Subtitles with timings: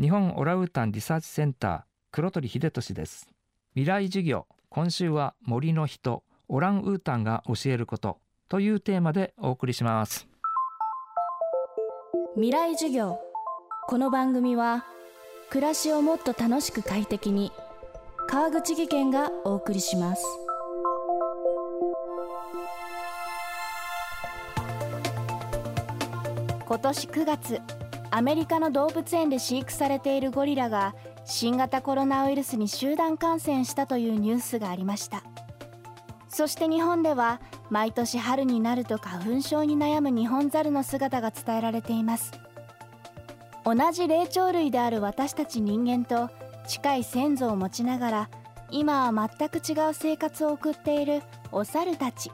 [0.00, 3.28] 日本オランウータンリサーチセンター黒鳥秀俊です。
[3.74, 8.18] 未来授業今週は森の人オランウータンが教えること
[8.48, 10.26] というテーマでお送りします。
[12.34, 13.20] 未来授業
[13.86, 14.84] この番組は
[15.48, 17.52] 暮らしをもっと楽しく快適に
[18.26, 20.24] 川口義賢がお送りします。
[26.66, 27.60] 今年9月
[28.14, 30.94] アメリカの動物園で飼育されているゴリラが
[31.24, 35.24] 新型コロナウイルスに集団感染したというニュースがありました。
[36.28, 42.30] そして日本では毎年春になると花粉症に悩むニホンザルの姿が伝えられています。
[43.64, 46.30] 同じ霊長類である私たち人間と
[46.68, 48.30] 近い先祖を持ちながら
[48.70, 52.30] 今は全く違う生活を送っているお猿たち。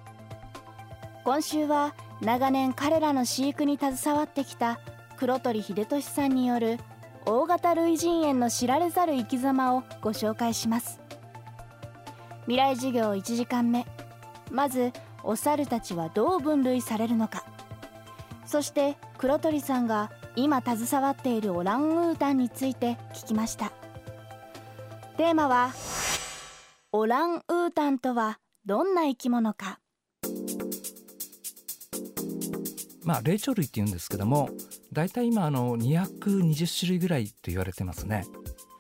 [1.25, 4.79] 今週は長年彼らの飼育に携わってきた
[5.21, 6.79] 黒鳥秀俊さんによる
[7.27, 10.99] 大型類人猿の知られざる生き様をご紹介します。
[12.45, 13.85] 未来授業1時間目。
[14.51, 17.45] まずお猿たちはどう分類されるのか。
[18.47, 23.73] そして黒鳥さんが今携わっているオランウータンについて聞きました。
[25.19, 25.75] テーマは
[26.93, 29.81] オランウータンとはどんな生き物か。
[33.05, 34.49] まあ霊長類って言うんですけども
[34.93, 38.27] だいたい今あの220種類ぐらいと言われてますね。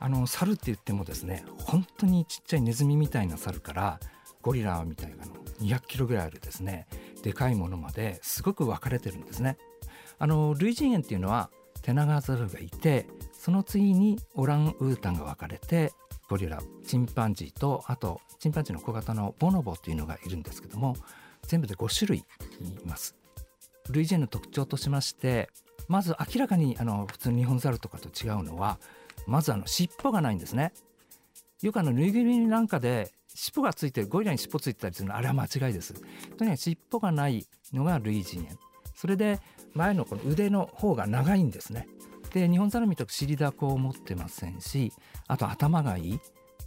[0.00, 4.00] あの猿って言ってもですね本当にちっちゃいネズミみたいな猿から
[4.41, 6.86] ゴリラみたいなの200キロぐらいあるですね
[7.22, 9.58] でかいものまですごく分かれてるんですね。
[10.19, 11.50] あの類人猿っていうのは
[11.83, 15.92] テナガザルがいてその次にオランウータンが分かれて
[16.28, 20.97] ゴリラチンパンジーとあとチンパンジーの小型のボノボっていうのがいるんですけども
[21.47, 22.24] 全部で5種類い
[22.86, 23.17] ます。
[23.91, 25.48] 類人の特徴としまして
[25.91, 28.78] まず明らかにあの普通のニホンザルとかと違うのは
[29.27, 30.72] まずあの尻尾がないんですね。
[31.62, 35.94] よくあのぬいぐるみなんかで尻尾がついてるゴリラに尻尾ついてたりするのあれは間違いです。
[36.38, 38.56] とにかく尻尾がないのが類人猿。
[38.95, 39.40] それで
[39.74, 41.89] 前のこの腕の方が長いんですね。
[42.33, 44.92] で日本ザルみたく尻だこを持ってませんし
[45.27, 46.20] あと頭がいい。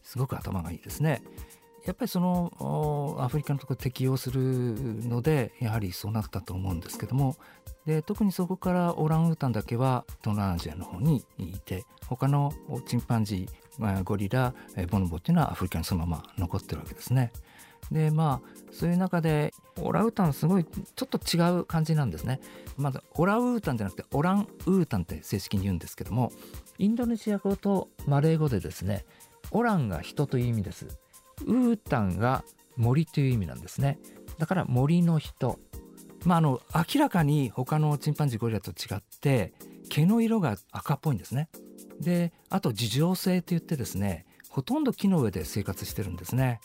[0.04, 1.24] すごく頭がいいですね。
[1.86, 7.36] やっぱりそのアフリカのところ適用するのでやはりそうなったと思うんですけども
[7.86, 12.54] で特にそこからオランウータンだけは東南アジアの方にいて他の
[12.86, 14.54] チンパンジーゴリラ
[14.90, 17.32] ボノボっていうのはアフリカにそのまま残ってるわけですね。
[17.92, 22.40] でまあそういう中でオランウータンすごいちょっと違う感じなんですね。
[22.78, 26.32] まずオランウータンじゃなくてオランウータンって正式に言うんですけども
[26.78, 29.06] インドネシア語とマレー語でですね
[29.52, 30.88] オランが人という意味です。
[31.46, 32.44] ウータンが
[32.78, 34.00] 森という意味なんですね。
[34.38, 35.60] だから森の人。
[36.26, 39.54] まあ、あの明らかに他のチンパンジーゴリラと違って
[39.90, 41.50] 毛の色が赤っぽいんですね。
[42.00, 46.62] であと樹状性といってですねほとんど木の上で生活してるんですね。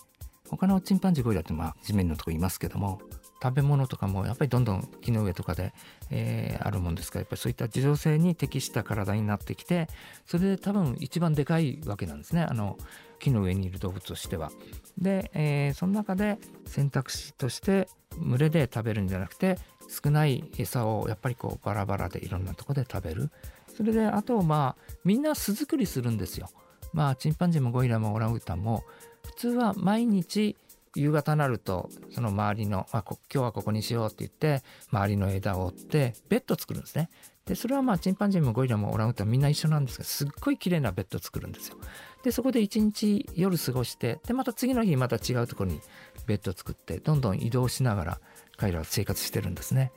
[0.48, 3.00] 他のチンパンジーゴリラってまあ地面のとこいますけども
[3.42, 5.72] 食べ物とかもやっぱりどんどん木の上とかで、
[6.10, 9.86] えー、あるもんですからやっぱりそういった樹状性に適した体になってきて
[10.26, 12.76] それで多分一番でかいわけなんですねあの
[13.20, 14.50] 木の上にいる動物としては。
[14.96, 23.30] で、えー、その中で選択肢として群れで食べるんじゃなくて少ない餌をやっぱりこうバラバラでいろんなとこで食べる
[23.76, 26.48] それであとまあみんな巣作りするんですよ。
[26.92, 28.82] まあチンパンジーもゴリラもオランウータンも
[29.24, 30.56] 普通は毎日
[31.00, 37.10] 夕方になるとその周りの、あ、今日はここにしようって言って周りの枝を折ってベッド作るんですね。
[37.46, 41.78] でそれはまあチンパンジーもゴリラもオランウータンみんな一緒なんですけどすっごい綺麗なベッド作るんですよ。
[42.22, 45.80] でそこで一日夜過ごしてでまた次の日また違うところに
[46.26, 48.20] ベッド作ってどんどん移動しながら
[48.58, 49.92] 彼らは生活してるんですね。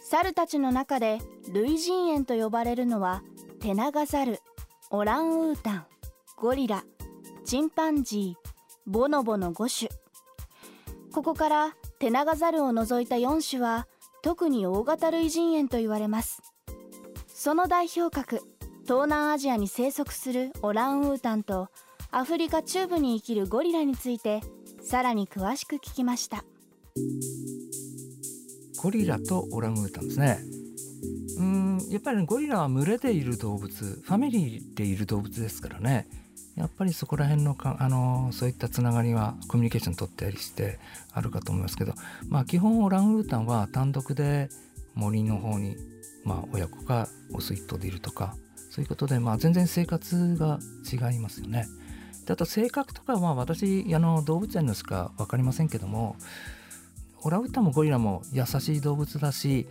[0.00, 1.20] 猿たちの中で
[1.54, 3.22] 類人猿と呼ばれるのは
[3.60, 4.40] テナガザル
[4.90, 5.86] オランウータン
[6.36, 6.84] ゴリラ
[7.46, 8.41] チンパンジー
[8.86, 10.00] ボノボの5種。
[11.12, 13.86] ここからテナガザルを除いた4種は
[14.22, 16.42] 特に大型類人猿と言われます。
[17.28, 18.40] その代表格
[18.84, 21.68] 東南アジアに生息するオランウータンと
[22.10, 24.40] アフリカ中部に生きるゴリラについて
[24.82, 26.44] さらに詳しく聞きました。
[28.82, 30.38] ゴリラとオランウータンですね。
[31.38, 36.08] うんやっぱりゴリラは群れでいる動物ファミリーでいる動物ですからね。
[36.56, 40.78] やっぱりそこら辺のかあのそういったつながりはコミュニケーション取ったりして
[41.12, 41.94] あるかと思いますけど
[42.28, 44.48] まあ基本オランウータンは単独で
[44.94, 45.76] 森の方に、
[46.24, 48.36] まあ、親子かオス一頭でいるとか
[48.70, 50.58] そういうことで、まあ、全然生活が
[50.90, 51.66] 違いますよね。
[52.26, 56.16] であと性格とかは私あの動物園のしか分かりませんけども
[57.22, 59.66] オランウータンもゴリラも優しい動物だし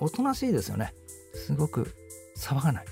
[0.00, 0.94] おとなしいですよね
[1.34, 1.94] すごく
[2.36, 2.86] 騒がない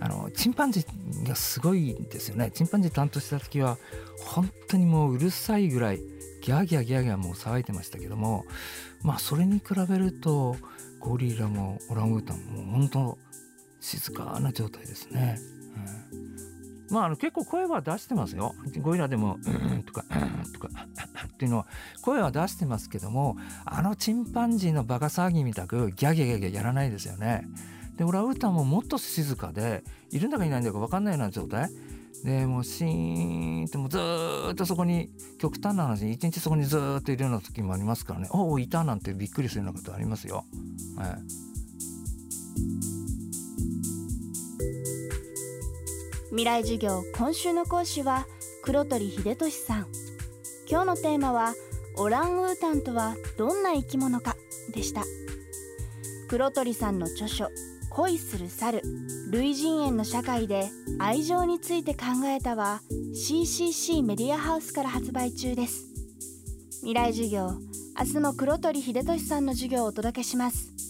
[0.00, 3.78] あのチンパンジーがすごいんですよねチンパンジー担当した時は
[4.24, 5.98] 本当にもううるさいぐらい
[6.42, 8.44] ギャーギャーギャーギャーもう騒いでましたけども
[9.02, 10.56] まあそれに比べると
[10.98, 13.18] ゴリラもオランウータンも本当
[13.80, 15.38] 静かな状態ですね。
[16.90, 18.54] うん、まああの結構声は出してますよ。
[18.82, 20.68] ゴリラでも「うん」とか「うん」とか
[21.26, 21.66] っていうのは
[22.02, 27.48] 声は出してますけどもあのチンパンジーのバカ騒ぎみたくギャギャギャギャやらないですよね。
[28.00, 31.68] でオランウータンももっと静かでいるんだかいないんだか分かんないような状態
[32.24, 33.98] でもうシーンってもうず
[34.52, 40.46] っとそこに極端な話一日そこにずっといるような時もありますからね「おおいた」なんてびっくりするようなことありますよ。
[40.96, 41.18] はい
[46.30, 48.26] 未来授業今週の講師は
[48.62, 49.86] 黒鳥秀俊さん。
[50.70, 51.52] 今日のテーマは
[51.98, 54.36] オランウータンとはどんな生き物か
[54.72, 55.02] でした。
[56.28, 57.48] 黒鳥さんの著書
[58.00, 58.80] 恋する猿
[59.30, 62.80] 類人猿の社会で愛情について考えたは
[63.12, 65.84] CCC メディアハウスから発売中です。
[66.78, 67.58] 未来授業
[67.98, 70.89] 明日も黒鳥秀俊さんの授業をお届けします。